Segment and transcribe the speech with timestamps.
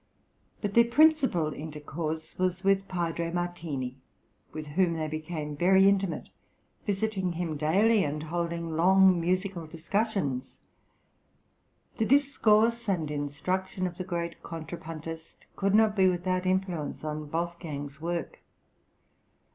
[0.61, 3.97] But their principal intercourse was with Padre Martini,
[4.51, 6.29] with whom they became very intimate,
[6.87, 10.55] visiting him daily, and holding long musical discussions.
[11.99, 18.01] The discourse and instruction of the great contrapuntist could not be without influence on Wolfgang's
[18.01, 18.39] work.